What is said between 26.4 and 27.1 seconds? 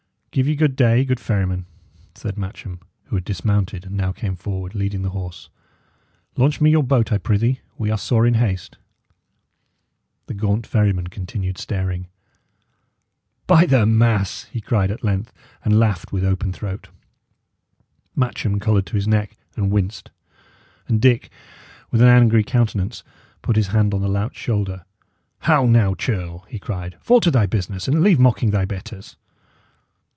he cried.